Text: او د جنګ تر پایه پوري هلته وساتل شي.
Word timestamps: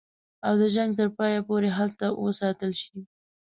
او 0.45 0.53
د 0.61 0.63
جنګ 0.75 0.91
تر 0.99 1.07
پایه 1.17 1.39
پوري 1.47 1.69
هلته 1.77 2.05
وساتل 2.25 2.71
شي. 2.81 2.97